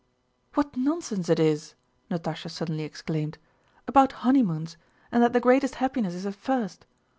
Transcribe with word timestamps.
"What 0.55 0.75
nonsense 0.75 1.29
it 1.29 1.39
is," 1.39 1.75
Natásha 2.09 2.49
suddenly 2.49 2.85
exclaimed, 2.85 3.37
"about 3.87 4.13
honeymoons, 4.25 4.75
and 5.11 5.21
that 5.21 5.31
the 5.31 5.39
greatest 5.39 5.75
happiness 5.75 6.15
is 6.15 6.25
at 6.25 6.33
first! 6.33 6.87